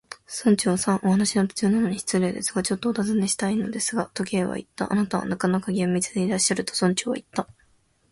[0.25, 4.87] 「村長さん、お話の途中なのに失礼ですが、ちょっとおたずねしたいのですが」と、Ｋ はいった。
[4.91, 7.47] 「あなたはなかなか厳密でいらっしゃる」と、村長はいった。